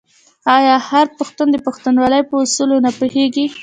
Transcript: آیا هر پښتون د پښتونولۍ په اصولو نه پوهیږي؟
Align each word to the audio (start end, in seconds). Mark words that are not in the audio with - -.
آیا 0.57 0.75
هر 0.89 1.05
پښتون 1.17 1.47
د 1.51 1.57
پښتونولۍ 1.65 2.21
په 2.29 2.35
اصولو 2.43 2.77
نه 2.85 2.91
پوهیږي؟ 2.97 3.45